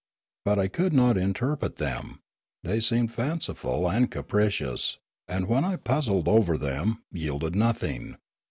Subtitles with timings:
[0.45, 2.21] But I could not interpret them;
[2.63, 8.17] they seemed fanciful and capricious, and when I puzzled over them, yielded nothing.